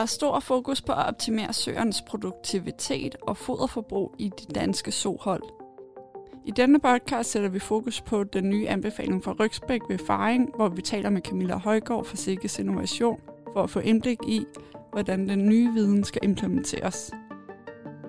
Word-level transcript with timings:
er 0.00 0.06
stor 0.06 0.40
fokus 0.40 0.82
på 0.82 0.92
at 0.92 1.06
optimere 1.06 1.52
søernes 1.52 2.02
produktivitet 2.02 3.16
og 3.22 3.36
foderforbrug 3.36 4.14
i 4.18 4.28
de 4.28 4.54
danske 4.54 4.92
sohold. 4.92 5.42
I 6.44 6.50
denne 6.50 6.80
podcast 6.80 7.30
sætter 7.30 7.48
vi 7.48 7.58
fokus 7.58 8.00
på 8.00 8.24
den 8.24 8.48
nye 8.48 8.68
anbefaling 8.68 9.24
fra 9.24 9.34
Rygsbæk 9.40 9.80
ved 9.88 9.98
Faring, 9.98 10.50
hvor 10.56 10.68
vi 10.68 10.82
taler 10.82 11.10
med 11.10 11.22
Camilla 11.22 11.56
Højgaard 11.56 12.04
fra 12.04 12.16
Sikkes 12.16 12.58
Innovation 12.58 13.20
for 13.52 13.62
at 13.62 13.70
få 13.70 13.78
indblik 13.78 14.18
i, 14.28 14.44
hvordan 14.92 15.28
den 15.28 15.48
nye 15.48 15.72
viden 15.72 16.04
skal 16.04 16.20
implementeres. 16.24 17.12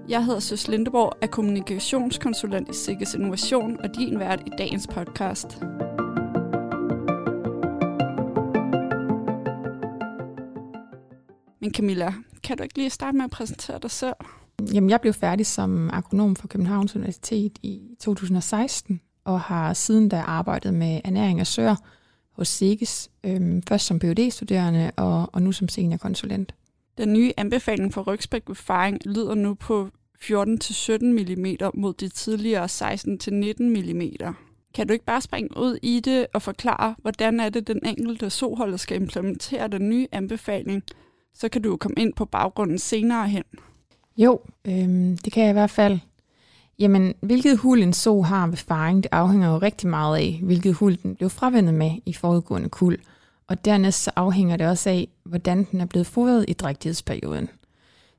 Jeg 0.09 0.25
hedder 0.25 0.39
Søs 0.39 0.67
Lindeborg, 0.67 1.17
er 1.21 1.27
kommunikationskonsulent 1.27 2.69
i 2.69 2.73
Sikkes 2.73 3.13
Innovation 3.13 3.79
og 3.79 3.95
din 3.95 4.19
vært 4.19 4.43
i 4.45 4.49
dagens 4.57 4.87
podcast. 4.87 5.61
Men 11.71 11.75
Camilla, 11.75 12.13
kan 12.43 12.57
du 12.57 12.63
ikke 12.63 12.77
lige 12.77 12.89
starte 12.89 13.17
med 13.17 13.25
at 13.25 13.31
præsentere 13.31 13.80
dig 13.81 13.91
selv? 13.91 14.13
Jamen, 14.73 14.89
jeg 14.89 15.02
blev 15.02 15.13
færdig 15.13 15.45
som 15.45 15.89
agronom 15.94 16.35
for 16.35 16.47
Københavns 16.47 16.95
Universitet 16.95 17.57
i 17.63 17.81
2016, 17.99 19.02
og 19.25 19.41
har 19.41 19.73
siden 19.73 20.09
da 20.09 20.17
arbejdet 20.20 20.73
med 20.73 21.02
ernæring 21.05 21.39
af 21.39 21.47
søer 21.47 21.75
hos 22.31 22.47
SIGES, 22.47 23.09
øhm, 23.23 23.61
først 23.67 23.85
som 23.85 23.99
phd 23.99 24.31
studerende 24.31 24.91
og, 24.95 25.30
og 25.34 25.41
nu 25.41 25.52
som 25.52 25.67
seniorkonsulent. 25.67 26.55
Den 26.97 27.13
nye 27.13 27.34
anbefaling 27.38 27.94
for 27.94 28.02
rygsbæk 28.02 28.44
lyder 29.05 29.35
nu 29.35 29.53
på 29.53 29.89
14-17 30.23 31.05
mm 31.05 31.72
mod 31.73 31.94
de 31.94 32.09
tidligere 32.09 32.66
16-19 32.66 33.63
mm. 33.63 34.35
Kan 34.73 34.88
du 34.88 34.94
ikke 34.94 35.05
bare 35.05 35.22
springe 35.22 35.58
ud 35.58 35.77
i 35.81 35.99
det 35.99 36.27
og 36.33 36.41
forklare, 36.41 36.95
hvordan 36.97 37.39
er 37.39 37.49
det, 37.49 37.67
den 37.67 37.80
enkelte 37.85 38.30
soholder 38.30 38.77
skal 38.77 39.02
implementere 39.02 39.67
den 39.67 39.89
nye 39.89 40.08
anbefaling, 40.11 40.83
så 41.33 41.49
kan 41.49 41.61
du 41.61 41.69
jo 41.69 41.77
komme 41.77 41.95
ind 41.97 42.13
på 42.13 42.25
baggrunden 42.25 42.79
senere 42.79 43.27
hen. 43.27 43.43
Jo, 44.17 44.39
øhm, 44.65 45.17
det 45.17 45.33
kan 45.33 45.43
jeg 45.43 45.49
i 45.49 45.53
hvert 45.53 45.69
fald. 45.69 45.99
Jamen, 46.79 47.13
hvilket 47.21 47.57
hul 47.57 47.81
en 47.81 47.93
so 47.93 48.21
har 48.21 48.47
ved 48.47 48.57
faring, 48.57 49.03
det 49.03 49.09
afhænger 49.11 49.52
jo 49.52 49.57
rigtig 49.57 49.89
meget 49.89 50.17
af, 50.17 50.39
hvilket 50.43 50.73
hul 50.73 50.97
den 51.03 51.15
blev 51.15 51.29
fravendet 51.29 51.73
med 51.73 51.91
i 52.05 52.13
forudgående 52.13 52.69
kul. 52.69 52.97
Og 53.47 53.65
dernæst 53.65 54.03
så 54.03 54.11
afhænger 54.15 54.57
det 54.57 54.67
også 54.67 54.89
af, 54.89 55.07
hvordan 55.23 55.67
den 55.71 55.81
er 55.81 55.85
blevet 55.85 56.07
fodret 56.07 56.45
i 56.47 56.53
drægtighedsperioden. 56.53 57.49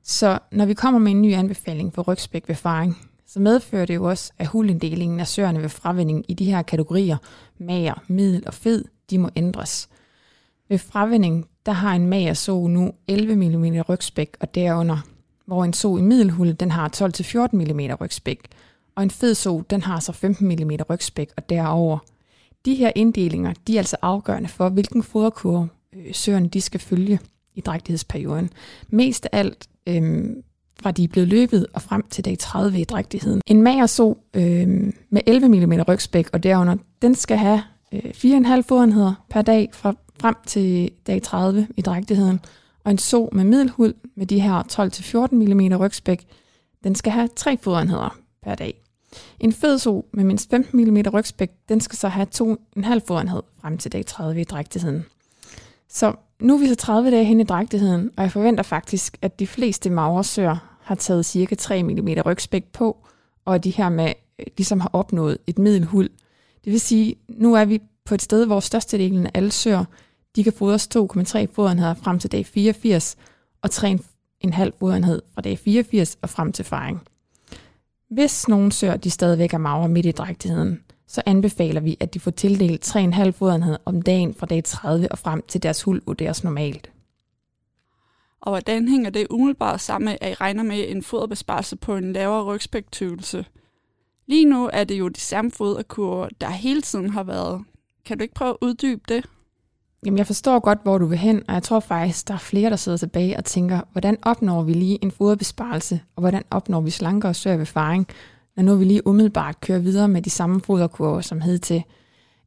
Så 0.03 0.39
når 0.51 0.65
vi 0.65 0.73
kommer 0.73 0.99
med 0.99 1.11
en 1.11 1.21
ny 1.21 1.33
anbefaling 1.33 1.93
for 1.93 2.01
rygspæk 2.01 2.47
ved 2.47 2.55
faring, 2.55 2.97
så 3.27 3.39
medfører 3.39 3.85
det 3.85 3.95
jo 3.95 4.03
også, 4.03 4.33
at 4.37 4.47
hulinddelingen 4.47 5.19
af 5.19 5.27
søerne 5.27 5.61
ved 5.61 5.69
fravending 5.69 6.25
i 6.27 6.33
de 6.33 6.45
her 6.45 6.61
kategorier, 6.61 7.17
mager, 7.57 8.03
middel 8.07 8.43
og 8.47 8.53
fed, 8.53 8.85
de 9.09 9.17
må 9.17 9.29
ændres. 9.35 9.89
Ved 10.69 10.77
fravending, 10.77 11.47
der 11.65 11.71
har 11.71 11.95
en 11.95 12.07
magerso 12.07 12.67
nu 12.67 12.91
11 13.07 13.35
mm 13.35 13.81
rygspæk 13.81 14.37
og 14.39 14.55
derunder, 14.55 14.97
hvor 15.45 15.63
en 15.63 15.73
so 15.73 15.97
i 15.97 16.01
middelhul, 16.01 16.53
den 16.53 16.71
har 16.71 16.89
12-14 16.95 17.55
mm 17.55 17.95
rygspæk, 18.01 18.39
og 18.95 19.03
en 19.03 19.11
fed 19.11 19.35
so, 19.35 19.61
den 19.61 19.81
har 19.81 19.99
så 19.99 20.11
15 20.11 20.47
mm 20.47 20.71
rygspæk 20.89 21.29
og 21.37 21.49
derover. 21.49 21.97
De 22.65 22.75
her 22.75 22.91
inddelinger, 22.95 23.53
de 23.67 23.75
er 23.75 23.79
altså 23.79 23.97
afgørende 24.01 24.49
for, 24.49 24.69
hvilken 24.69 25.03
foderkurve 25.03 25.69
øh, 25.95 26.13
søerne 26.13 26.47
de 26.47 26.61
skal 26.61 26.79
følge 26.79 27.19
i 27.55 27.61
drægtighedsperioden. 27.61 28.49
Mest 28.89 29.25
af 29.25 29.39
alt 29.39 29.67
øhm, 29.87 30.43
fra 30.81 30.91
de 30.91 31.03
er 31.03 31.07
blevet 31.07 31.29
løbet 31.29 31.67
og 31.73 31.81
frem 31.81 32.03
til 32.09 32.25
dag 32.25 32.37
30 32.39 32.79
i 32.79 32.83
drægtigheden. 32.83 33.41
En 33.47 33.61
mager 33.61 33.85
so 33.85 34.17
øhm, 34.33 34.93
med 35.09 35.21
11 35.27 35.47
mm 35.47 35.73
rygspæk 35.87 36.29
og 36.33 36.43
derunder, 36.43 36.75
den 37.01 37.15
skal 37.15 37.37
have 37.37 37.63
Øh, 37.93 38.11
4,5 38.15 38.61
fodenheder 38.61 39.25
per 39.29 39.41
dag 39.41 39.69
fra 39.73 39.95
frem 40.19 40.35
til 40.47 40.91
dag 41.07 41.21
30 41.21 41.67
i 41.77 41.81
drægtigheden. 41.81 42.39
Og 42.83 42.91
en 42.91 42.97
so 42.97 43.29
med 43.31 43.43
middelhud 43.43 43.93
med 44.15 44.25
de 44.25 44.39
her 44.39 44.63
12-14 45.31 45.35
mm 45.35 45.77
rygspæk, 45.77 46.25
den 46.83 46.95
skal 46.95 47.11
have 47.11 47.29
3 47.35 47.57
fodenheder 47.57 48.17
per 48.43 48.55
dag. 48.55 48.81
En 49.39 49.53
fed 49.53 49.79
so 49.79 50.05
med 50.13 50.23
mindst 50.23 50.49
15 50.49 50.79
mm 50.79 50.97
rygspæk, 51.13 51.51
den 51.69 51.81
skal 51.81 51.97
så 51.97 52.07
have 52.07 52.27
2,5 52.35 52.99
fodenhed 53.07 53.41
frem 53.61 53.77
til 53.77 53.91
dag 53.91 54.05
30 54.05 54.41
i 54.41 54.43
drægtigheden. 54.43 55.05
Så 55.89 56.13
nu 56.39 56.55
er 56.55 56.59
vi 56.59 56.67
så 56.67 56.75
30 56.75 57.11
dage 57.11 57.25
hen 57.25 57.39
i 57.39 57.43
drægtigheden, 57.43 58.11
og 58.17 58.23
jeg 58.23 58.31
forventer 58.31 58.63
faktisk, 58.63 59.17
at 59.21 59.39
de 59.39 59.47
fleste 59.47 59.89
magresøer 59.89 60.77
har 60.81 60.95
taget 60.95 61.25
cirka 61.25 61.55
3 61.55 61.83
mm 61.83 62.07
rygspæk 62.25 62.63
på, 62.73 62.97
og 63.45 63.63
de 63.63 63.69
her 63.69 63.89
med 63.89 64.13
øh, 64.39 64.45
ligesom 64.57 64.79
har 64.79 64.89
opnået 64.93 65.37
et 65.47 65.59
middelhul. 65.59 66.09
Det 66.65 66.71
vil 66.71 66.79
sige, 66.79 67.15
nu 67.29 67.53
er 67.53 67.65
vi 67.65 67.81
på 68.05 68.15
et 68.15 68.21
sted, 68.21 68.45
hvor 68.45 68.59
størstedelen 68.59 69.25
af 69.25 69.31
alle 69.33 69.51
søer, 69.51 69.85
de 70.35 70.43
kan 70.43 70.53
fodres 70.53 70.89
2,3 70.95 71.45
fodenheder 71.53 71.93
frem 71.93 72.19
til 72.19 72.31
dag 72.31 72.45
84, 72.45 73.15
og 73.61 73.69
3,5 73.73 74.69
fodenhed 74.79 75.21
fra 75.33 75.41
dag 75.41 75.59
84 75.59 76.17
og 76.21 76.29
frem 76.29 76.51
til 76.51 76.65
faring. 76.65 77.01
Hvis 78.09 78.47
nogen 78.47 78.71
søer 78.71 78.97
de 78.97 79.09
stadigvæk 79.09 79.53
er 79.53 79.57
magre 79.57 79.89
midt 79.89 80.05
i 80.05 80.11
drægtigheden, 80.11 80.83
så 81.07 81.21
anbefaler 81.25 81.81
vi, 81.81 81.97
at 81.99 82.13
de 82.13 82.19
får 82.19 82.31
tildelt 82.31 82.95
3,5 82.95 83.29
fodenhed 83.29 83.77
om 83.85 84.01
dagen 84.01 84.33
fra 84.33 84.45
dag 84.45 84.63
30 84.63 85.11
og 85.11 85.17
frem 85.17 85.43
til 85.47 85.63
deres 85.63 85.83
hul 85.83 86.01
vurderes 86.05 86.43
normalt. 86.43 86.91
Og 88.41 88.51
hvordan 88.51 88.87
hænger 88.87 89.09
det 89.09 89.27
umiddelbart 89.29 89.81
sammen 89.81 90.05
med, 90.05 90.17
at 90.21 90.31
I 90.31 90.33
regner 90.33 90.63
med 90.63 90.89
en 90.89 91.03
foderbesparelse 91.03 91.75
på 91.75 91.95
en 91.95 92.13
lavere 92.13 92.43
rygspektøvelse? 92.43 93.45
Lige 94.27 94.45
nu 94.45 94.69
er 94.73 94.83
det 94.83 94.99
jo 94.99 95.07
de 95.07 95.19
samme 95.19 95.51
foderkurver, 95.51 96.27
der 96.41 96.49
hele 96.49 96.81
tiden 96.81 97.09
har 97.09 97.23
været. 97.23 97.63
Kan 98.05 98.17
du 98.17 98.21
ikke 98.21 98.33
prøve 98.33 98.49
at 98.49 98.57
uddybe 98.61 99.01
det? 99.09 99.25
Jamen, 100.05 100.17
jeg 100.17 100.27
forstår 100.27 100.59
godt, 100.59 100.79
hvor 100.83 100.97
du 100.97 101.05
vil 101.05 101.17
hen, 101.17 101.43
og 101.47 101.53
jeg 101.53 101.63
tror 101.63 101.79
faktisk, 101.79 102.27
der 102.27 102.33
er 102.33 102.37
flere, 102.37 102.69
der 102.69 102.75
sidder 102.75 102.97
tilbage 102.97 103.37
og 103.37 103.45
tænker, 103.45 103.81
hvordan 103.91 104.17
opnår 104.21 104.63
vi 104.63 104.73
lige 104.73 104.99
en 105.03 105.11
foderbesparelse, 105.11 106.01
og 106.15 106.21
hvordan 106.21 106.43
opnår 106.51 106.81
vi 106.81 106.89
slankere 106.89 107.29
og 107.29 107.35
større 107.35 107.57
befaring, 107.57 108.07
når 108.55 108.63
nu 108.63 108.75
vi 108.75 108.85
lige 108.85 109.07
umiddelbart 109.07 109.61
kører 109.61 109.79
videre 109.79 110.07
med 110.07 110.21
de 110.21 110.29
samme 110.29 110.61
foderkurver 110.61 111.21
som 111.21 111.41
hed 111.41 111.59
til. 111.59 111.83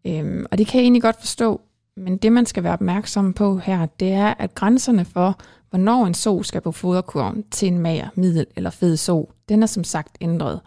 Øhm, 0.06 0.46
og 0.50 0.58
det 0.58 0.66
kan 0.66 0.78
jeg 0.78 0.84
egentlig 0.84 1.02
godt 1.02 1.20
forstå, 1.20 1.60
men 1.96 2.16
det 2.16 2.32
man 2.32 2.46
skal 2.46 2.62
være 2.62 2.72
opmærksom 2.72 3.32
på 3.32 3.58
her, 3.58 3.86
det 3.86 4.12
er, 4.12 4.34
at 4.38 4.54
grænserne 4.54 5.04
for, 5.04 5.38
hvornår 5.70 6.06
en 6.06 6.14
so 6.14 6.42
skal 6.42 6.60
på 6.60 6.72
foderkurven 6.72 7.44
til 7.50 7.68
en 7.68 7.78
mager, 7.78 8.08
middel 8.14 8.46
eller 8.56 8.70
fed 8.70 8.96
so, 8.96 9.32
den 9.48 9.62
er 9.62 9.66
som 9.66 9.84
sagt 9.84 10.16
ændret. 10.20 10.60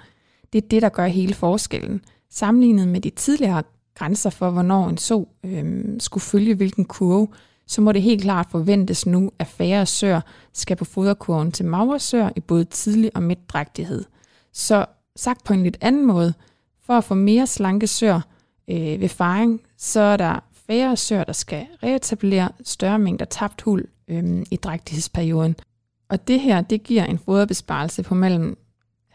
Det 0.53 0.63
er 0.63 0.67
det, 0.67 0.81
der 0.81 0.89
gør 0.89 1.07
hele 1.07 1.33
forskellen. 1.33 2.01
Sammenlignet 2.29 2.87
med 2.87 3.01
de 3.01 3.09
tidligere 3.09 3.63
grænser 3.95 4.29
for, 4.29 4.49
hvornår 4.49 4.89
en 4.89 4.97
so 4.97 5.29
øhm, 5.43 5.99
skulle 5.99 6.21
følge 6.21 6.55
hvilken 6.55 6.85
kurve, 6.85 7.27
så 7.67 7.81
må 7.81 7.91
det 7.91 8.01
helt 8.01 8.21
klart 8.21 8.47
forventes 8.51 9.05
nu, 9.05 9.31
at 9.39 9.47
færre 9.47 9.85
sør 9.85 10.21
skal 10.53 10.77
på 10.77 10.85
foderkurven 10.85 11.51
til 11.51 11.65
magersør 11.65 12.29
i 12.35 12.39
både 12.39 12.65
tidlig 12.65 13.11
og 13.15 13.23
midtdrægtighed. 13.23 14.05
Så 14.53 14.85
sagt 15.15 15.43
på 15.43 15.53
en 15.53 15.63
lidt 15.63 15.77
anden 15.81 16.05
måde, 16.05 16.33
for 16.85 16.93
at 16.93 17.03
få 17.03 17.13
mere 17.13 17.47
slanke 17.47 17.87
sør 17.87 18.21
øh, 18.67 19.01
ved 19.01 19.09
faring, 19.09 19.61
så 19.77 19.99
er 19.99 20.17
der 20.17 20.39
færre 20.67 20.97
sør, 20.97 21.23
der 21.23 21.33
skal 21.33 21.67
reetablere 21.83 22.49
større 22.63 22.99
mængder 22.99 23.25
tabt 23.25 23.61
hul 23.61 23.85
øh, 24.07 24.45
i 24.51 24.55
drægtighedsperioden. 24.55 25.55
Og 26.09 26.27
det 26.27 26.39
her, 26.39 26.61
det 26.61 26.83
giver 26.83 27.05
en 27.05 27.19
foderbesparelse 27.19 28.03
på 28.03 28.15
mellem 28.15 28.57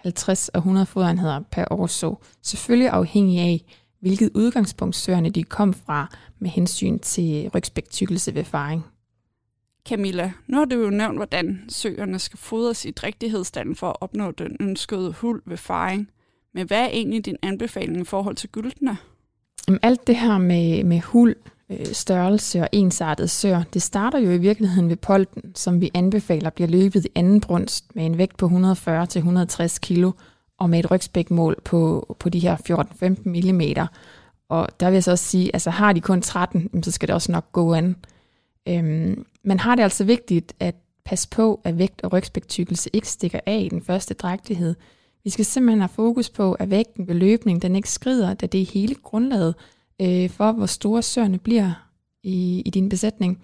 50 0.05 0.49
og 0.49 0.59
100 0.59 0.87
foderenheder 0.87 1.41
per 1.51 1.65
år, 1.71 1.87
så 1.87 2.15
selvfølgelig 2.43 2.89
afhængig 2.89 3.39
af, 3.39 3.65
hvilket 4.01 4.31
udgangspunkt 4.35 4.97
søerne 4.97 5.31
de 5.31 5.43
kom 5.43 5.75
fra 5.75 6.15
med 6.39 6.51
hensyn 6.51 6.99
til 6.99 7.51
rygspektykkelse 7.55 8.35
ved 8.35 8.45
faring. 8.45 8.85
Camilla, 9.89 10.33
nu 10.47 10.57
har 10.57 10.65
du 10.65 10.77
jo 10.77 10.91
nævnt, 10.91 11.19
hvordan 11.19 11.65
søerne 11.69 12.19
skal 12.19 12.39
fodres 12.39 12.85
i 12.85 12.91
drægtighedsstanden 12.91 13.77
for 13.77 13.89
at 13.89 13.97
opnå 14.01 14.31
den 14.31 14.57
ønskede 14.61 15.13
hul 15.13 15.43
ved 15.47 15.57
faring. 15.57 16.11
Men 16.55 16.67
hvad 16.67 16.81
er 16.81 16.89
egentlig 16.89 17.27
din 17.27 17.37
anbefaling 17.43 18.01
i 18.01 18.05
forhold 18.05 18.37
til 18.37 18.49
gyldene? 18.49 18.97
Alt 19.83 20.07
det 20.07 20.17
her 20.17 20.39
med, 20.39 20.85
med 20.85 21.01
hul, 21.01 21.35
øh, 21.71 21.87
størrelse 21.87 22.61
og 22.61 22.69
ensartet 22.73 23.31
sør, 23.31 23.63
det 23.75 23.83
starter 23.83 24.19
jo 24.19 24.31
i 24.31 24.39
virkeligheden 24.39 24.89
ved 24.89 24.97
polten, 24.97 25.55
som 25.55 25.81
vi 25.81 25.91
anbefaler 25.95 26.51
bliver 26.51 26.69
løbet 26.69 27.05
i 27.05 27.09
anden 27.15 27.41
brunst 27.41 27.97
med 27.97 28.07
en 28.07 28.19
vægt 28.19 28.37
på 28.37 28.47
140-160 28.47 29.79
kg 29.83 30.05
og 30.59 30.71
med 30.71 30.79
et 30.79 30.91
rygspækmål 30.91 31.57
på, 31.65 32.17
på 32.19 32.29
de 32.29 32.39
her 32.39 32.57
14-15 32.57 33.29
mm. 33.29 33.89
Og 34.49 34.69
der 34.81 34.87
vil 34.87 34.95
jeg 34.95 35.05
så 35.05 35.11
også 35.11 35.25
sige, 35.25 35.51
altså 35.55 35.71
har 35.71 35.93
de 35.93 36.01
kun 36.01 36.23
13, 36.23 36.83
så 36.83 36.91
skal 36.91 37.09
det 37.09 37.15
også 37.15 37.33
nok 37.33 37.53
gå 37.53 37.75
an. 37.75 37.97
Øhm, 38.69 39.27
men 39.45 39.61
har 39.61 39.75
det 39.75 39.83
altså 39.83 40.05
vigtigt 40.05 40.53
at 40.61 40.75
passe 41.05 41.29
på, 41.29 41.61
at 41.65 41.79
vægt 41.79 42.05
og 42.05 42.13
rygspæktykkelse 42.13 42.91
ikke 42.93 43.09
stikker 43.09 43.41
af 43.47 43.61
i 43.65 43.69
den 43.69 43.83
første 43.83 44.15
drægtighed. 44.15 44.75
Vi 45.25 45.31
skal 45.31 45.45
simpelthen 45.45 45.81
have 45.81 45.89
fokus 45.89 46.31
på, 46.31 46.53
at 46.53 46.71
vægten 46.71 47.09
ved 47.09 47.15
løbning 47.15 47.63
den 47.63 47.77
ikke 47.77 47.91
skrider, 47.91 48.35
da 48.35 48.47
det 48.47 48.63
er 48.63 48.67
hele 48.73 48.95
grundlaget 48.95 49.55
øh, 50.01 50.31
for, 50.31 50.53
hvor 50.53 50.67
store 50.67 51.03
søerne 51.03 51.39
bliver 51.39 51.89
i, 52.23 52.63
i 52.67 52.71
din 52.71 52.89
besætning. 52.89 53.43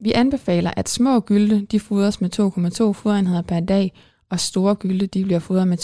Vi 0.00 0.12
anbefaler, 0.12 0.70
at 0.76 0.88
små 0.88 1.20
gylde 1.20 1.66
de 1.66 1.80
fodres 1.80 2.20
med 2.20 2.40
2,2 2.40 2.92
foderenheder 2.92 3.42
per 3.42 3.60
dag, 3.60 3.92
og 4.30 4.40
store 4.40 4.74
gylde 4.74 5.06
de 5.06 5.24
bliver 5.24 5.38
fodret 5.38 5.68
med 5.68 5.78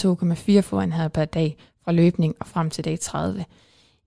2,4 0.57 0.59
foderenheder 0.59 1.07
per 1.07 1.25
dag 1.25 1.57
fra 1.83 1.91
løbning 1.91 2.35
og 2.39 2.47
frem 2.47 2.69
til 2.69 2.85
dag 2.85 2.99
30. 2.99 3.45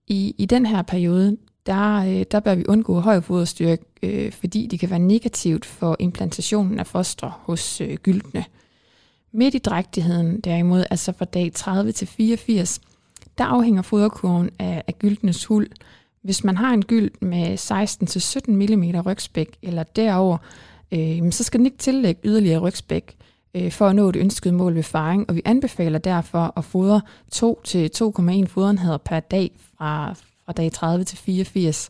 I, 0.06 0.35
I 0.38 0.47
den 0.47 0.67
her 0.67 0.82
periode, 0.82 1.37
der, 1.67 1.97
øh, 1.97 2.25
der 2.31 2.41
bør 2.41 2.55
vi 2.55 2.64
undgå 2.69 3.00
høj 3.00 3.21
foderstyrke, 3.21 3.85
øh, 4.03 4.32
fordi 4.32 4.67
det 4.67 4.81
kan 4.81 4.91
være 4.91 4.99
negativt 4.99 5.64
for 5.64 5.97
implantationen 5.99 6.79
af 6.79 6.87
foster 6.87 7.41
hos 7.43 7.81
øh, 7.81 7.94
gyldne. 7.94 8.44
Midt 9.32 9.55
i 9.55 9.59
drægtigheden 9.59 10.41
derimod, 10.41 10.85
altså 10.91 11.12
fra 11.12 11.25
dag 11.25 11.53
30 11.53 11.93
til 11.93 12.06
84, 12.06 12.81
der 13.38 13.44
afhænger 13.44 13.82
foderkurven 13.82 14.50
af, 14.58 14.82
af 14.87 14.99
gyldnes 14.99 15.44
hul. 15.44 15.69
Hvis 16.23 16.44
man 16.44 16.56
har 16.56 16.75
en 16.75 16.85
gyld 16.85 17.11
med 17.20 17.58
16-17 18.49 18.50
mm 18.50 19.00
rygspæk 19.00 19.56
eller 19.62 19.82
derover, 19.82 20.38
øh, 20.93 21.32
så 21.32 21.44
skal 21.44 21.58
den 21.58 21.67
ikke 21.67 21.79
tillægge 21.79 22.20
yderligere 22.25 22.58
rygspæk 22.58 23.17
øh, 23.55 23.73
for 23.73 23.87
at 23.87 23.96
nå 23.96 24.11
det 24.11 24.20
ønskede 24.20 24.55
mål 24.55 24.75
ved 24.75 24.82
faring, 24.82 25.29
og 25.29 25.35
vi 25.35 25.43
anbefaler 25.44 25.99
derfor 25.99 26.52
at 26.56 26.64
fodre 26.64 27.00
2-2,1 27.35 28.46
foderenheder 28.46 28.96
per 28.96 29.20
dag 29.20 29.50
fra, 29.79 30.14
fra 30.44 30.52
dag 30.52 30.73
30 30.73 31.05
til 31.05 31.19
84. 31.19 31.88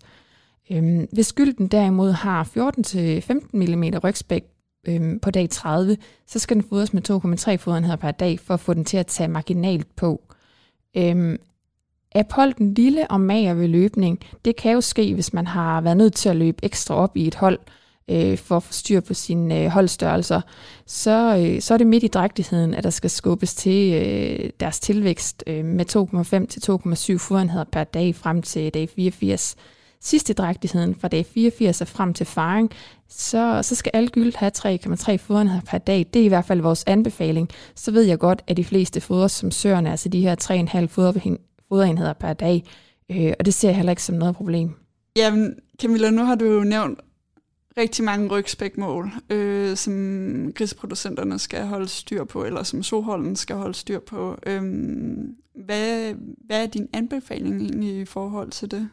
Øh, 0.71 1.07
hvis 1.13 1.33
gylden 1.33 1.69
derimod 1.69 2.13
har 2.13 2.45
14-15 2.45 3.49
mm 3.53 3.85
rygspæk 4.05 4.45
øh, 4.89 5.21
på 5.23 5.31
dag 5.31 5.51
30, 5.51 5.97
så 6.27 6.39
skal 6.39 6.57
den 6.57 6.65
fodres 6.69 6.95
med 6.95 7.11
2,3 7.11 7.57
foderenheder 7.57 7.97
per 7.97 8.11
dag 8.11 8.41
for 8.41 8.55
at 8.55 8.61
få 8.61 8.75
den 8.75 8.85
til 8.85 8.97
at 8.97 9.07
tage 9.07 9.29
marginalt 9.29 9.97
på. 9.97 10.28
Øhm, 10.99 11.39
er 12.13 12.23
polten 12.23 12.75
lille 12.75 13.11
og 13.11 13.21
mager 13.21 13.55
ved 13.55 13.69
løbning? 13.69 14.21
Det 14.45 14.57
kan 14.57 14.73
jo 14.73 14.81
ske, 14.81 15.15
hvis 15.15 15.33
man 15.33 15.47
har 15.47 15.81
været 15.81 15.97
nødt 15.97 16.15
til 16.15 16.29
at 16.29 16.37
løbe 16.37 16.65
ekstra 16.65 16.95
op 16.95 17.17
i 17.17 17.27
et 17.27 17.35
hold 17.35 17.59
øh, 18.11 18.39
for 18.39 18.57
at 18.57 18.63
få 18.63 18.73
styr 18.73 19.01
på 19.01 19.15
sine 19.15 19.65
øh, 19.65 19.69
holdstørrelser. 19.69 20.41
Så, 20.87 21.37
øh, 21.39 21.61
så 21.61 21.75
er 21.75 21.79
det 21.79 21.87
midt 21.87 22.05
i 22.05 22.09
drægtigheden, 22.09 22.75
at 22.75 22.85
der 22.85 22.91
skal 22.91 23.11
skubbes 23.11 23.55
til 23.55 23.95
øh, 23.95 24.51
deres 24.61 24.81
tilvækst 24.81 25.45
øh, 25.47 25.65
med 25.65 25.97
2,5 25.97 26.47
til 26.47 27.13
2,7 27.15 27.19
fodenheder 27.19 27.65
per 27.73 27.85
dag 27.85 28.15
frem 28.15 28.43
til 28.43 28.75
dag 28.75 28.89
84. 28.89 29.57
Sidst 30.01 30.31
i 30.31 30.33
drægtigheden 30.33 30.95
fra 30.95 31.09
dag 31.09 31.27
84 31.27 31.81
og 31.81 31.89
frem 31.89 32.15
til 32.15 32.27
faring, 32.27 32.71
så, 33.09 33.61
så 33.63 33.75
skal 33.75 33.91
alle 33.95 34.09
gyldt 34.09 34.37
have 34.37 34.53
3,3 34.59 35.17
fodenheder 35.17 35.61
per 35.61 35.79
dag. 35.79 36.07
Det 36.15 36.21
er 36.21 36.25
i 36.25 36.29
hvert 36.29 36.45
fald 36.45 36.61
vores 36.61 36.85
anbefaling. 36.87 37.49
Så 37.75 37.91
ved 37.91 38.03
jeg 38.03 38.19
godt, 38.19 38.43
at 38.47 38.57
de 38.57 38.65
fleste 38.65 39.01
foder 39.01 39.29
som 39.29 39.51
søerne, 39.51 39.91
altså 39.91 40.09
de 40.09 40.21
her 40.21 40.37
3,5 40.43 41.37
foderenheder 41.69 42.13
per 42.13 42.33
dag, 42.33 42.65
øh, 43.11 43.33
og 43.39 43.47
det 43.47 43.55
ser 43.55 43.69
jeg 43.69 43.77
heller 43.77 43.93
ikke 43.93 44.03
som 44.03 44.17
noget 44.17 44.37
problem. 44.37 44.75
Jamen, 45.17 45.55
Camilla, 45.81 46.11
nu 46.11 46.25
har 46.25 46.35
du 46.35 46.45
jo 46.45 46.65
nævnt 46.65 47.01
rigtig 47.79 48.05
mange 48.05 48.29
rygspækmål, 48.29 49.11
øh, 49.31 49.77
som 49.77 50.53
griseproducenterne 50.55 51.39
skal 51.39 51.67
holde 51.67 51.89
styr 51.89 52.25
på, 52.25 52.45
eller 52.45 52.63
som 52.63 52.83
soholden 52.83 53.37
skal 53.37 53.57
holde 53.57 53.75
styr 53.75 53.99
på. 53.99 54.39
Øh, 54.47 54.63
hvad, 55.55 56.15
hvad 56.47 56.63
er 56.63 56.67
din 56.67 56.89
anbefaling 56.93 57.63
egentlig 57.63 58.01
i 58.01 58.05
forhold 58.05 58.51
til 58.51 58.71
det? 58.71 58.89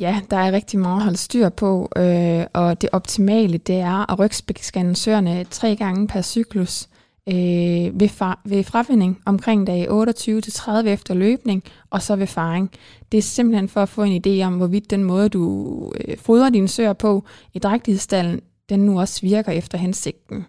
Ja, 0.00 0.20
der 0.30 0.36
er 0.36 0.52
rigtig 0.52 0.78
meget 0.78 0.96
at 0.96 1.02
holde 1.02 1.18
styr 1.18 1.48
på, 1.48 1.88
øh, 1.96 2.44
og 2.52 2.80
det 2.80 2.90
optimale 2.92 3.58
det 3.58 3.76
er 3.76 4.12
at 4.12 4.18
rygspækscanne 4.18 4.96
søerne 4.96 5.44
tre 5.50 5.76
gange 5.76 6.06
per 6.08 6.22
cyklus 6.22 6.88
øh, 7.28 8.00
ved, 8.00 8.08
fra, 8.08 8.38
ved 8.44 8.64
fravinding 8.64 9.20
omkring 9.26 9.66
dag 9.66 9.88
28-30 9.88 10.86
efter 10.86 11.14
løbning, 11.14 11.62
og 11.90 12.02
så 12.02 12.16
ved 12.16 12.26
faring. 12.26 12.70
Det 13.12 13.18
er 13.18 13.22
simpelthen 13.22 13.68
for 13.68 13.82
at 13.82 13.88
få 13.88 14.02
en 14.02 14.22
idé 14.26 14.44
om, 14.46 14.56
hvorvidt 14.56 14.90
den 14.90 15.04
måde, 15.04 15.28
du 15.28 15.92
øh, 16.08 16.18
fodrer 16.18 16.50
dine 16.50 16.68
søer 16.68 16.92
på 16.92 17.24
i 17.54 17.58
drægtighedsstallen, 17.58 18.40
den 18.68 18.80
nu 18.80 19.00
også 19.00 19.20
virker 19.22 19.52
efter 19.52 19.78
hensigten. 19.78 20.46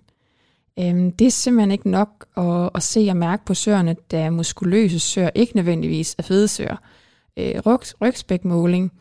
Øh, 0.80 1.12
det 1.20 1.28
er 1.28 1.32
simpelthen 1.32 1.72
ikke 1.72 1.90
nok 1.90 2.26
at, 2.38 2.70
at 2.76 2.84
se 2.84 3.08
og 3.10 3.18
mærke 3.18 3.46
på 3.46 3.54
søerne, 3.54 3.96
da 4.12 4.30
muskuløse 4.30 5.00
søer 5.00 5.30
ikke 5.36 5.56
nødvendigvis 5.56 6.16
er 6.18 6.24
fede 6.24 6.48
søer. 6.48 6.76
Øh, 7.38 7.60
ryg, 7.66 8.02
rygspækmåling 8.02 8.92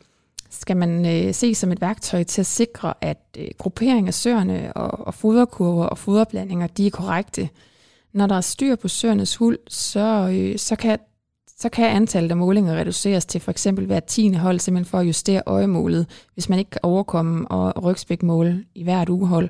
skal 0.50 0.76
man 0.76 1.06
øh, 1.06 1.34
se 1.34 1.54
som 1.54 1.72
et 1.72 1.80
værktøj 1.80 2.22
til 2.22 2.42
at 2.42 2.46
sikre, 2.46 2.94
at 3.00 3.18
øh, 3.38 3.48
gruppering 3.58 4.08
af 4.08 4.14
søerne 4.14 4.72
og, 4.72 5.06
og 5.06 5.14
foderkurver 5.14 5.86
og 5.86 5.98
foderblandinger, 5.98 6.66
de 6.66 6.86
er 6.86 6.90
korrekte. 6.90 7.48
Når 8.12 8.26
der 8.26 8.34
er 8.34 8.40
styr 8.40 8.76
på 8.76 8.88
søernes 8.88 9.36
hul, 9.36 9.58
så, 9.68 10.28
øh, 10.32 10.58
så, 10.58 10.76
kan, 10.76 10.98
så 11.56 11.68
kan 11.68 11.84
antallet 11.84 12.30
af 12.30 12.36
målinger 12.36 12.74
reduceres 12.74 13.26
til 13.26 13.40
for 13.40 13.50
eksempel 13.50 13.86
hver 13.86 14.00
tiende 14.00 14.38
hold, 14.38 14.60
simpelthen 14.60 14.90
for 14.90 14.98
at 14.98 15.06
justere 15.06 15.42
øjemålet, 15.46 16.06
hvis 16.34 16.48
man 16.48 16.58
ikke 16.58 16.70
kan 16.70 16.80
overkomme 16.82 17.48
og 17.50 17.84
rygspækmåle 17.84 18.64
i 18.74 18.82
hvert 18.82 19.08
ugehold. 19.08 19.48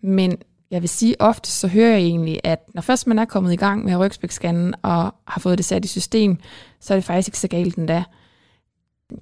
Men 0.00 0.36
jeg 0.70 0.80
vil 0.80 0.88
sige, 0.88 1.20
ofte 1.20 1.50
så 1.50 1.68
hører 1.68 1.90
jeg 1.90 2.00
egentlig, 2.00 2.40
at 2.44 2.64
når 2.74 2.82
først 2.82 3.06
man 3.06 3.18
er 3.18 3.24
kommet 3.24 3.52
i 3.52 3.56
gang 3.56 3.84
med 3.84 3.96
rygspækscannen 3.96 4.74
og 4.82 5.14
har 5.26 5.40
fået 5.40 5.58
det 5.58 5.64
sat 5.66 5.84
i 5.84 5.88
system, 5.88 6.38
så 6.80 6.94
er 6.94 6.96
det 6.96 7.04
faktisk 7.04 7.28
ikke 7.28 7.38
så 7.38 7.48
galt 7.48 7.76
endda. 7.76 8.04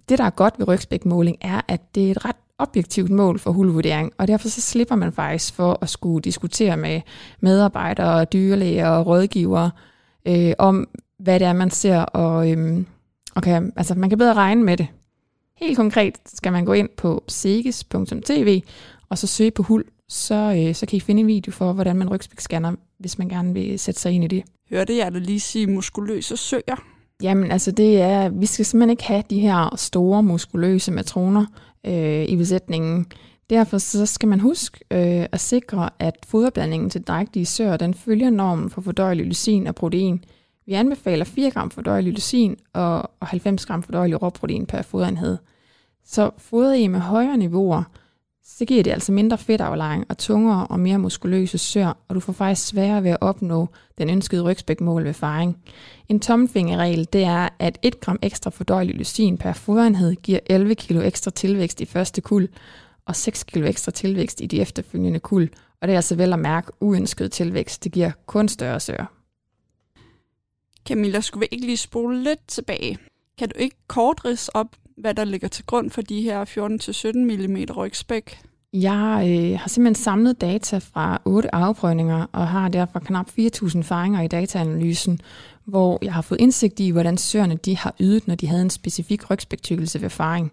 Det, 0.08 0.18
der 0.18 0.24
er 0.24 0.30
godt 0.30 0.54
ved 0.58 0.68
rygspækmåling, 0.68 1.36
er, 1.40 1.60
at 1.68 1.94
det 1.94 2.06
er 2.06 2.10
et 2.10 2.24
ret 2.24 2.36
objektivt 2.58 3.10
mål 3.10 3.38
for 3.38 3.50
hulvurdering, 3.50 4.12
og 4.18 4.28
derfor 4.28 4.48
så 4.48 4.60
slipper 4.60 4.94
man 4.94 5.12
faktisk 5.12 5.54
for 5.54 5.78
at 5.82 5.88
skulle 5.88 6.22
diskutere 6.22 6.76
med 6.76 7.00
medarbejdere, 7.40 8.24
dyrlæger 8.24 8.88
og 8.88 9.06
rådgivere 9.06 9.70
øh, 10.28 10.52
om, 10.58 10.88
hvad 11.18 11.40
det 11.40 11.46
er, 11.46 11.52
man 11.52 11.70
ser, 11.70 11.98
og, 11.98 12.50
øh, 12.50 12.84
okay, 13.36 13.62
altså, 13.76 13.94
man 13.94 14.08
kan 14.08 14.18
bedre 14.18 14.34
regne 14.34 14.62
med 14.62 14.76
det. 14.76 14.86
Helt 15.56 15.76
konkret 15.76 16.14
skal 16.26 16.52
man 16.52 16.64
gå 16.64 16.72
ind 16.72 16.88
på 16.96 17.24
seges.tv 17.28 18.62
og 19.08 19.18
så 19.18 19.26
søge 19.26 19.50
på 19.50 19.62
hul, 19.62 19.84
så, 20.08 20.64
øh, 20.66 20.74
så 20.74 20.86
kan 20.86 20.96
I 20.96 21.00
finde 21.00 21.20
en 21.20 21.26
video 21.26 21.52
for, 21.52 21.72
hvordan 21.72 21.96
man 21.96 22.10
rygspækscanner, 22.10 22.72
hvis 22.98 23.18
man 23.18 23.28
gerne 23.28 23.54
vil 23.54 23.78
sætte 23.78 24.00
sig 24.00 24.12
ind 24.12 24.24
i 24.24 24.26
det. 24.26 24.44
Hørte 24.70 24.96
jeg 24.96 25.12
da 25.12 25.18
lige 25.18 25.40
sige 25.40 25.66
muskuløse 25.66 26.36
søer? 26.36 26.95
Jamen, 27.22 27.50
altså 27.50 27.70
det 27.70 28.00
er, 28.00 28.28
vi 28.28 28.46
skal 28.46 28.64
simpelthen 28.64 28.90
ikke 28.90 29.04
have 29.04 29.22
de 29.30 29.40
her 29.40 29.76
store 29.76 30.22
muskuløse 30.22 30.92
matroner 30.92 31.46
øh, 31.86 32.24
i 32.24 32.36
besætningen. 32.36 33.06
Derfor 33.50 33.78
så 33.78 34.06
skal 34.06 34.28
man 34.28 34.40
huske 34.40 34.78
øh, 34.90 35.26
at 35.32 35.40
sikre, 35.40 35.90
at 35.98 36.14
foderblandingen 36.26 36.90
til 36.90 37.02
drægtige 37.02 37.46
søer, 37.46 37.76
den 37.76 37.94
følger 37.94 38.30
normen 38.30 38.70
for 38.70 38.80
fordøjelig 38.80 39.26
lysin 39.26 39.66
og 39.66 39.74
protein. 39.74 40.24
Vi 40.66 40.72
anbefaler 40.72 41.24
4 41.24 41.50
gram 41.50 41.70
fordøjelig 41.70 42.12
lysin 42.12 42.56
og 42.72 43.10
90 43.22 43.66
gram 43.66 43.82
fordøjelig 43.82 44.22
råprotein 44.22 44.66
per 44.66 44.82
foderenhed. 44.82 45.38
Så 46.04 46.30
foder 46.38 46.74
I 46.74 46.86
med 46.86 47.00
højere 47.00 47.36
niveauer, 47.36 47.82
så 48.48 48.64
giver 48.64 48.82
det 48.82 48.90
altså 48.90 49.12
mindre 49.12 49.38
fedtaflejring 49.38 50.04
og 50.08 50.18
tungere 50.18 50.66
og 50.66 50.80
mere 50.80 50.98
muskuløse 50.98 51.58
sør, 51.58 51.96
og 52.08 52.14
du 52.14 52.20
får 52.20 52.32
faktisk 52.32 52.66
sværere 52.66 53.04
ved 53.04 53.10
at 53.10 53.18
opnå 53.20 53.68
den 53.98 54.10
ønskede 54.10 54.42
rygspækmål 54.42 55.04
ved 55.04 55.14
faring. 55.14 55.58
En 56.08 56.20
tommelfingerregel, 56.20 57.08
det 57.12 57.24
er, 57.24 57.48
at 57.58 57.78
1 57.82 58.00
gram 58.00 58.18
ekstra 58.22 58.50
fordøjelig 58.50 58.94
lysin 58.94 59.38
per 59.38 59.52
foderenhed 59.52 60.14
giver 60.14 60.40
11 60.46 60.74
kg 60.74 60.96
ekstra 60.96 61.30
tilvækst 61.30 61.80
i 61.80 61.84
første 61.84 62.20
kul, 62.20 62.48
og 63.06 63.16
6 63.16 63.44
kg 63.44 63.64
ekstra 63.64 63.92
tilvækst 63.92 64.40
i 64.40 64.46
de 64.46 64.60
efterfølgende 64.60 65.20
kul, 65.20 65.50
og 65.80 65.88
det 65.88 65.92
er 65.92 65.98
altså 65.98 66.14
vel 66.14 66.32
at 66.32 66.38
mærke 66.38 66.72
uønsket 66.80 67.32
tilvækst, 67.32 67.84
det 67.84 67.92
giver 67.92 68.10
kun 68.26 68.48
større 68.48 68.80
sør. 68.80 69.12
Camilla, 70.88 71.20
skulle 71.20 71.40
vi 71.40 71.48
ikke 71.50 71.66
lige 71.66 71.76
spole 71.76 72.22
lidt 72.22 72.48
tilbage? 72.48 72.98
Kan 73.38 73.48
du 73.48 73.54
ikke 73.58 73.76
kort 73.86 74.50
op, 74.54 74.76
hvad 74.96 75.14
der 75.14 75.24
ligger 75.24 75.48
til 75.48 75.64
grund 75.66 75.90
for 75.90 76.02
de 76.02 76.22
her 76.22 76.44
14-17 76.44 77.18
mm 77.18 77.76
rygspæk? 77.76 78.40
Jeg 78.72 79.26
øh, 79.28 79.58
har 79.58 79.68
simpelthen 79.68 79.94
samlet 80.04 80.40
data 80.40 80.78
fra 80.78 81.22
otte 81.24 81.54
afprøvninger 81.54 82.26
og 82.32 82.48
har 82.48 82.68
derfor 82.68 82.98
knap 82.98 83.28
4.000 83.38 83.82
faringer 83.82 84.20
i 84.20 84.28
dataanalysen, 84.28 85.20
hvor 85.64 85.98
jeg 86.02 86.14
har 86.14 86.22
fået 86.22 86.40
indsigt 86.40 86.80
i, 86.80 86.90
hvordan 86.90 87.18
søerne 87.18 87.56
de 87.56 87.76
har 87.76 87.94
ydet, 88.00 88.28
når 88.28 88.34
de 88.34 88.46
havde 88.46 88.62
en 88.62 88.70
specifik 88.70 89.30
rygspæktykkelse 89.30 90.02
ved 90.02 90.10
faring. 90.10 90.52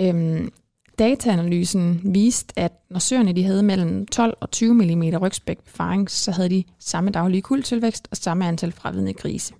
Øhm, 0.00 0.52
dataanalysen 0.98 2.00
viste, 2.04 2.58
at 2.58 2.72
når 2.90 2.98
søerne 2.98 3.32
de 3.32 3.44
havde 3.44 3.62
mellem 3.62 4.06
12 4.06 4.36
og 4.40 4.50
20 4.50 4.74
mm 4.74 5.02
rygspæk 5.02 5.58
ved 5.58 5.72
faring, 5.72 6.10
så 6.10 6.32
havde 6.32 6.48
de 6.48 6.64
samme 6.78 7.10
daglige 7.10 7.42
kuldtilvækst 7.42 8.08
og 8.10 8.16
samme 8.16 8.48
antal 8.48 8.72
fravidende 8.72 9.12
grise. 9.12 9.54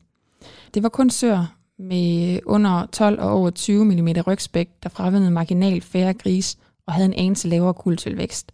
Det 0.74 0.82
var 0.82 0.88
kun 0.88 1.10
søer 1.10 1.57
med 1.78 2.40
under 2.46 2.86
12 2.86 3.20
og 3.20 3.30
over 3.30 3.50
20 3.50 3.84
mm 3.84 4.08
rygspæk, 4.26 4.68
der 4.82 4.88
fravindede 4.88 5.30
marginalt 5.30 5.84
færre 5.84 6.14
gris 6.14 6.58
og 6.86 6.92
havde 6.94 7.06
en 7.06 7.14
anelse 7.14 7.48
lavere 7.48 7.74
kuldtilvækst. 7.74 8.52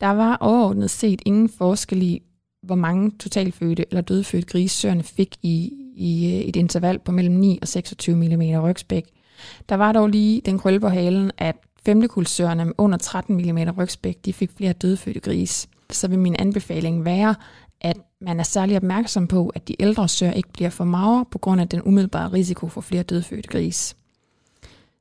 Der 0.00 0.10
var 0.10 0.36
overordnet 0.40 0.90
set 0.90 1.22
ingen 1.26 1.48
forskel 1.48 2.02
i, 2.02 2.22
hvor 2.62 2.74
mange 2.74 3.10
totalfødte 3.20 3.84
eller 3.90 4.00
dødfødte 4.00 4.46
grisøerne 4.46 5.02
fik 5.02 5.36
i, 5.42 5.72
i 5.96 6.26
øh, 6.26 6.40
et 6.40 6.56
interval 6.56 6.98
på 6.98 7.12
mellem 7.12 7.34
9 7.34 7.58
og 7.62 7.68
26 7.68 8.16
mm 8.16 8.60
rygspæk. 8.62 9.04
Der 9.68 9.74
var 9.74 9.92
dog 9.92 10.08
lige 10.08 10.40
den 10.40 10.58
krølle 10.58 10.80
på 10.80 10.88
halen, 10.88 11.30
at 11.38 11.56
femtekulsørerne 11.86 12.64
med 12.64 12.72
under 12.78 12.98
13 12.98 13.36
mm 13.36 13.58
rygspæk, 13.78 14.24
de 14.24 14.32
fik 14.32 14.50
flere 14.56 14.72
dødfødte 14.72 15.20
gris. 15.20 15.68
Så 15.90 16.08
vil 16.08 16.18
min 16.18 16.36
anbefaling 16.38 17.04
være, 17.04 17.34
at 17.84 17.96
man 18.20 18.40
er 18.40 18.44
særlig 18.44 18.76
opmærksom 18.76 19.26
på, 19.26 19.48
at 19.54 19.68
de 19.68 19.82
ældre 19.82 20.08
sør 20.08 20.30
ikke 20.30 20.48
bliver 20.52 20.70
for 20.70 20.84
magre 20.84 21.24
på 21.30 21.38
grund 21.38 21.60
af 21.60 21.68
den 21.68 21.82
umiddelbare 21.84 22.32
risiko 22.32 22.68
for 22.68 22.80
flere 22.80 23.02
dødfødte 23.02 23.48
gris. 23.48 23.96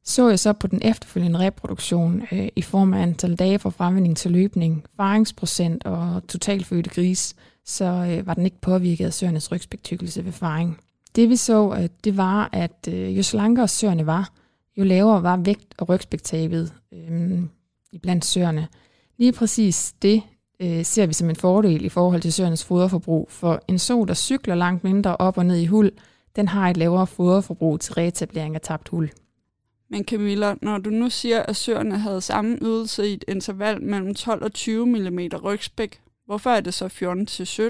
Så 0.03 0.29
jeg 0.29 0.39
så 0.39 0.53
på 0.53 0.67
den 0.67 0.79
efterfølgende 0.81 1.39
reproduktion 1.39 2.21
øh, 2.31 2.47
i 2.55 2.61
form 2.61 2.93
af 2.93 3.01
antal 3.01 3.35
dage 3.35 3.59
fra 3.59 3.69
fremvinding 3.69 4.17
til 4.17 4.31
løbning, 4.31 4.85
faringsprocent 4.97 5.85
og 5.85 6.21
totalfødte 6.27 6.89
gris, 6.89 7.35
så 7.65 7.85
øh, 7.85 8.27
var 8.27 8.33
den 8.33 8.45
ikke 8.45 8.61
påvirket 8.61 9.05
af 9.05 9.13
søernes 9.13 9.51
rygspektykkelse 9.51 10.25
ved 10.25 10.31
faring. 10.31 10.77
Det 11.15 11.29
vi 11.29 11.35
så, 11.35 11.75
øh, 11.79 11.89
det 12.03 12.17
var, 12.17 12.49
at 12.51 12.87
øh, 12.89 13.17
jo 13.17 13.23
slankere 13.23 13.67
søerne 13.67 14.05
var, 14.05 14.33
jo 14.77 14.83
lavere 14.83 15.23
var 15.23 15.37
vægt- 15.37 15.73
og 15.77 15.89
rygspektabet 15.89 16.73
øh, 16.93 17.41
blandt 18.01 18.25
søerne. 18.25 18.67
Lige 19.17 19.31
præcis 19.31 19.93
det 20.01 20.23
øh, 20.59 20.85
ser 20.85 21.05
vi 21.05 21.13
som 21.13 21.29
en 21.29 21.35
fordel 21.35 21.85
i 21.85 21.89
forhold 21.89 22.21
til 22.21 22.33
søernes 22.33 22.63
foderforbrug, 22.63 23.27
for 23.31 23.61
en 23.67 23.79
so, 23.79 24.05
der 24.05 24.13
cykler 24.13 24.55
langt 24.55 24.83
mindre 24.83 25.17
op 25.17 25.37
og 25.37 25.45
ned 25.45 25.57
i 25.57 25.65
hul, 25.65 25.91
den 26.35 26.47
har 26.47 26.69
et 26.69 26.77
lavere 26.77 27.07
foderforbrug 27.07 27.79
til 27.79 27.93
reetablering 27.93 28.55
af 28.55 28.61
tabt 28.61 28.89
hul. 28.89 29.11
Men 29.89 30.03
Camilla, 30.03 30.55
når 30.61 30.77
du 30.77 30.89
nu 30.89 31.09
siger, 31.09 31.43
at 31.43 31.55
søerne 31.55 31.97
havde 31.97 32.21
samme 32.21 32.57
ydelse 32.61 33.07
i 33.07 33.13
et 33.13 33.25
interval 33.27 33.81
mellem 33.81 34.15
12 34.15 34.43
og 34.43 34.53
20 34.53 34.85
mm 34.85 35.19
rygspæk, 35.43 36.01
hvorfor 36.25 36.49
er 36.49 36.61
det 36.61 36.73
så 36.73 36.85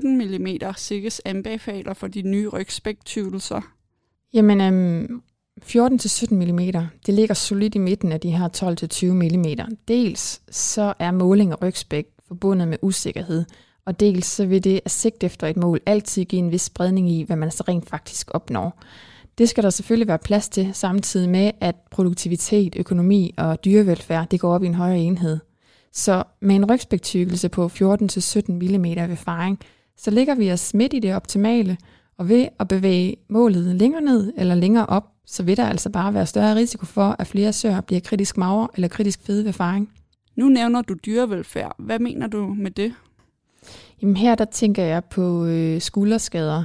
14-17 0.04 0.08
mm 0.08 0.74
sikkes 0.78 1.22
anbefaler 1.26 1.94
for 1.94 2.08
de 2.08 2.22
nye 2.22 2.48
rygspæktyvelser? 2.48 3.62
Jamen, 4.34 4.62
øhm, 4.62 5.22
14-17 5.62 6.34
mm, 6.34 6.58
det 7.06 7.14
ligger 7.14 7.34
solidt 7.34 7.76
i 7.76 7.78
midten 7.78 8.12
af 8.12 8.20
de 8.20 8.32
her 8.32 8.50
12-20 9.04 9.06
mm. 9.14 9.78
Dels 9.88 10.42
så 10.52 10.94
er 11.00 11.12
måling 11.12 11.52
af 11.52 11.62
rygspæk 11.62 12.08
forbundet 12.28 12.68
med 12.68 12.78
usikkerhed, 12.82 13.46
og 13.86 14.00
dels 14.00 14.26
så 14.26 14.46
vil 14.46 14.64
det 14.64 14.82
at 14.86 14.92
sigte 14.92 15.26
efter 15.26 15.48
et 15.48 15.58
mål 15.58 15.80
altid 15.86 16.26
give 16.26 16.40
en 16.40 16.52
vis 16.52 16.62
spredning 16.62 17.10
i, 17.12 17.24
hvad 17.24 17.36
man 17.36 17.52
så 17.52 17.64
rent 17.68 17.90
faktisk 17.90 18.32
opnår. 18.34 18.84
Det 19.38 19.50
skal 19.50 19.64
der 19.64 19.70
selvfølgelig 19.70 20.08
være 20.08 20.20
plads 20.20 20.50
til, 20.50 20.70
samtidig 20.74 21.30
med, 21.30 21.52
at 21.62 21.76
produktivitet, 21.92 22.76
økonomi 22.76 23.34
og 23.38 23.66
dyrevelfærd 23.66 24.30
det 24.30 24.40
går 24.40 24.54
op 24.54 24.64
i 24.64 24.68
en 24.68 24.74
højere 24.74 25.00
enhed. 25.00 25.40
Så 25.92 26.24
med 26.42 26.56
en 26.56 26.72
rygspektykkelse 26.72 27.50
på 27.50 27.66
14-17 27.66 27.70
mm 28.52 28.84
ved 28.84 29.16
faring, 29.16 29.60
så 29.98 30.12
ligger 30.12 30.36
vi 30.36 30.52
os 30.52 30.74
midt 30.74 30.94
i 30.94 31.00
det 31.00 31.16
optimale, 31.16 31.78
og 32.18 32.30
ved 32.30 32.48
at 32.60 32.68
bevæge 32.68 33.16
målet 33.30 33.76
længere 33.76 34.02
ned 34.02 34.34
eller 34.38 34.56
længere 34.56 34.86
op, 34.86 35.04
så 35.26 35.44
vil 35.44 35.58
der 35.58 35.66
altså 35.66 35.90
bare 35.90 36.14
være 36.14 36.26
større 36.26 36.56
risiko 36.56 36.86
for, 36.86 37.16
at 37.20 37.28
flere 37.28 37.54
søer 37.54 37.82
bliver 37.82 38.00
kritisk 38.00 38.38
magre 38.38 38.68
eller 38.76 38.88
kritisk 38.88 39.22
fede 39.26 39.46
ved 39.46 39.54
faring. 39.54 39.90
Nu 40.36 40.50
nævner 40.50 40.82
du 40.82 40.94
dyrevelfærd. 41.06 41.76
Hvad 41.80 42.00
mener 42.00 42.28
du 42.28 42.54
med 42.58 42.72
det? 42.72 42.94
Jamen 44.02 44.18
her 44.18 44.36
der 44.36 44.46
tænker 44.46 44.84
jeg 44.84 45.06
på 45.06 45.46
øh, 45.46 45.82
skulderskader 45.82 46.64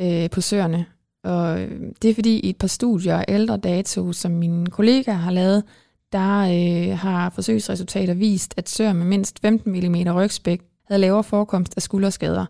øh, 0.00 0.30
på 0.30 0.40
søerne. 0.40 0.86
Og 1.24 1.60
øh, 1.60 1.80
det 2.02 2.10
er 2.10 2.14
fordi 2.14 2.40
i 2.40 2.48
et 2.48 2.58
par 2.58 2.66
studier 2.66 3.16
af 3.16 3.24
ældre 3.28 3.56
dato, 3.56 4.12
som 4.12 4.32
mine 4.32 4.66
kollegaer 4.66 5.16
har 5.16 5.30
lavet, 5.30 5.64
der 6.12 6.38
øh, 6.40 6.98
har 6.98 7.30
forsøgsresultater 7.30 8.14
vist, 8.14 8.54
at 8.56 8.68
søer 8.68 8.92
med 8.92 9.06
mindst 9.06 9.38
15 9.40 9.72
mm 9.72 10.14
rygspæk 10.14 10.62
havde 10.88 11.00
lavere 11.00 11.24
forekomst 11.24 11.76
af 11.76 11.82
skulderskader. 11.82 12.46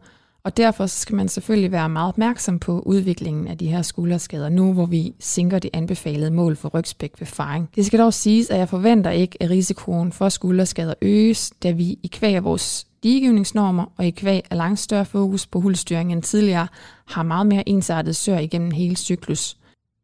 Og 0.47 0.57
derfor 0.57 0.87
skal 0.87 1.17
man 1.17 1.29
selvfølgelig 1.29 1.73
være 1.73 1.89
meget 1.89 2.09
opmærksom 2.09 2.59
på 2.59 2.81
udviklingen 2.81 3.49
af 3.49 3.59
de 3.59 3.67
her 3.67 3.83
skulderskader, 3.83 4.49
nu 4.49 4.73
hvor 4.73 4.87
vi 4.87 5.15
sænker 5.21 5.59
det 5.59 5.71
anbefalede 5.73 6.31
mål 6.31 6.57
for 6.57 6.69
rygspæk 6.69 7.13
ved 7.19 7.27
faring. 7.27 7.69
Det 7.75 7.87
skal 7.87 7.99
dog 7.99 8.15
siges, 8.15 8.51
at 8.51 8.59
jeg 8.59 8.69
forventer 8.69 9.11
ikke, 9.11 9.43
at 9.43 9.51
risikoen 9.51 10.13
for 10.13 10.29
skulderskader 10.29 10.95
øges, 11.03 11.53
da 11.63 11.71
vi 11.71 11.99
i 12.03 12.11
kvæg 12.13 12.35
af 12.35 12.45
vores 12.45 12.87
digegivningsnormer 13.03 13.93
og 13.97 14.07
i 14.07 14.11
kvæg 14.11 14.43
af 14.51 14.57
langt 14.57 14.81
større 14.81 15.05
fokus 15.05 15.47
på 15.47 15.61
hulstyring 15.61 16.13
end 16.13 16.23
tidligere, 16.23 16.69
har 17.07 17.23
meget 17.23 17.47
mere 17.47 17.69
ensartet 17.69 18.17
sør 18.17 18.39
igennem 18.39 18.71
hele 18.71 18.97
cyklus. 18.97 19.57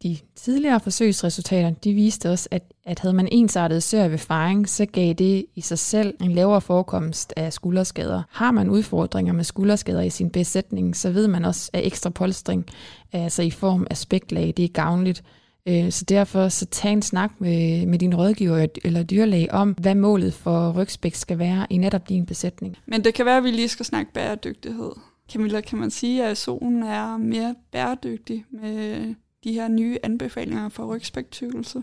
De 0.02 0.18
tidligere 0.36 0.80
forsøgsresultater 0.80 1.70
de 1.70 1.94
viste 1.94 2.28
os, 2.28 2.48
at, 2.50 2.62
at 2.84 2.98
havde 2.98 3.14
man 3.14 3.28
ensartet 3.32 3.82
sør 3.82 4.08
ved 4.08 4.18
faring, 4.18 4.68
så 4.68 4.86
gav 4.86 5.12
det 5.12 5.46
i 5.54 5.60
sig 5.60 5.78
selv 5.78 6.14
en 6.22 6.32
lavere 6.32 6.60
forekomst 6.60 7.32
af 7.36 7.52
skulderskader. 7.52 8.22
Har 8.30 8.50
man 8.50 8.70
udfordringer 8.70 9.32
med 9.32 9.44
skulderskader 9.44 10.02
i 10.02 10.10
sin 10.10 10.30
besætning, 10.30 10.96
så 10.96 11.10
ved 11.10 11.28
man 11.28 11.44
også, 11.44 11.70
at 11.72 11.86
ekstra 11.86 12.10
polstring, 12.10 12.66
altså 13.12 13.42
i 13.42 13.50
form 13.50 13.86
af 13.90 13.96
spæklag, 13.96 14.54
det 14.56 14.64
er 14.64 14.68
gavnligt. 14.68 15.22
Øh, 15.68 15.90
så 15.90 16.04
derfor 16.04 16.48
så 16.48 16.66
tag 16.66 16.92
en 16.92 17.02
snak 17.02 17.30
med, 17.38 17.86
med 17.86 17.98
din 17.98 18.14
rådgiver 18.14 18.66
eller 18.84 19.02
dyrlæge 19.02 19.52
om, 19.52 19.70
hvad 19.70 19.94
målet 19.94 20.34
for 20.34 20.72
rygspæk 20.72 21.14
skal 21.14 21.38
være 21.38 21.66
i 21.70 21.76
netop 21.76 22.08
din 22.08 22.26
besætning. 22.26 22.76
Men 22.86 23.04
det 23.04 23.14
kan 23.14 23.26
være, 23.26 23.36
at 23.36 23.44
vi 23.44 23.50
lige 23.50 23.68
skal 23.68 23.86
snakke 23.86 24.12
bæredygtighed. 24.12 24.90
Camilla, 25.32 25.60
kan 25.60 25.78
man 25.78 25.90
sige, 25.90 26.24
at 26.24 26.38
solen 26.38 26.82
er 26.82 27.16
mere 27.16 27.54
bæredygtig 27.72 28.44
med 28.50 29.14
de 29.44 29.52
her 29.52 29.68
nye 29.68 29.98
anbefalinger 30.02 30.68
for 30.68 30.94
rygspektykelse? 30.94 31.82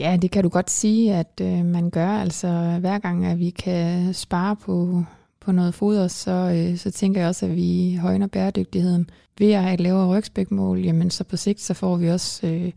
Ja, 0.00 0.18
det 0.22 0.30
kan 0.30 0.42
du 0.42 0.48
godt 0.48 0.70
sige, 0.70 1.14
at 1.14 1.40
øh, 1.42 1.64
man 1.64 1.90
gør. 1.90 2.08
Altså 2.08 2.76
hver 2.80 2.98
gang, 2.98 3.26
at 3.26 3.38
vi 3.38 3.50
kan 3.50 4.14
spare 4.14 4.56
på, 4.56 5.04
på 5.40 5.52
noget 5.52 5.74
foder, 5.74 6.08
så, 6.08 6.30
øh, 6.30 6.78
så 6.78 6.90
tænker 6.90 7.20
jeg 7.20 7.28
også, 7.28 7.46
at 7.46 7.56
vi 7.56 7.98
højner 8.00 8.26
bæredygtigheden. 8.26 9.10
Ved 9.38 9.52
at 9.52 9.62
have 9.62 9.74
et 9.74 9.80
lavere 9.80 10.08
rygspækmål, 10.08 10.80
jamen 10.80 11.10
så 11.10 11.24
på 11.24 11.36
sigt, 11.36 11.60
så 11.60 11.74
får 11.74 11.96
vi 11.96 12.08
også 12.08 12.46
øh, 12.46 12.72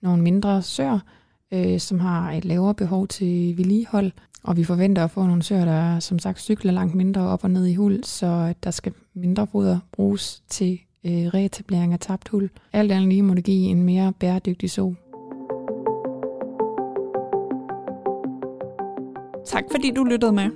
nogle 0.00 0.22
mindre 0.22 0.62
sør, 0.62 0.98
øh, 1.52 1.80
som 1.80 2.00
har 2.00 2.32
et 2.32 2.44
lavere 2.44 2.74
behov 2.74 3.08
til 3.08 3.56
vedligehold. 3.56 4.12
Og 4.42 4.56
vi 4.56 4.64
forventer 4.64 5.04
at 5.04 5.10
få 5.10 5.26
nogle 5.26 5.42
søer, 5.42 5.64
der 5.64 6.00
som 6.00 6.18
sagt 6.18 6.40
cykler 6.40 6.72
langt 6.72 6.94
mindre 6.94 7.20
op 7.20 7.44
og 7.44 7.50
ned 7.50 7.66
i 7.66 7.74
hul, 7.74 8.04
så 8.04 8.54
der 8.64 8.70
skal 8.70 8.92
mindre 9.14 9.46
foder 9.46 9.78
bruges 9.92 10.42
til 10.48 10.80
øh, 11.04 11.12
reetablering 11.12 11.92
af 11.92 12.00
tabt 12.00 12.28
hul. 12.28 12.50
Alt 12.72 12.92
andet 12.92 13.08
lige 13.08 13.22
må 13.22 13.34
det 13.34 13.44
give 13.44 13.68
en 13.68 13.82
mere 13.82 14.12
bæredygtig 14.20 14.70
so. 14.70 14.94
Tak 19.46 19.64
fordi 19.70 19.90
du 19.90 20.04
lyttede 20.04 20.32
med. 20.32 20.50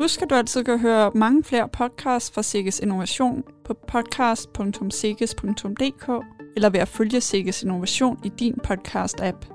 Husk, 0.00 0.22
at 0.22 0.30
du 0.30 0.34
altid 0.34 0.64
kan 0.64 0.78
høre 0.78 1.10
mange 1.14 1.44
flere 1.44 1.68
podcasts 1.68 2.34
fra 2.34 2.42
Sikkes 2.42 2.80
Innovation 2.80 3.42
på 3.64 3.74
podcast.sikkes.dk 3.88 6.10
eller 6.56 6.70
ved 6.70 6.80
at 6.80 6.88
følge 6.88 7.20
Sikkes 7.20 7.62
Innovation 7.62 8.18
i 8.24 8.28
din 8.28 8.54
podcast-app. 8.68 9.51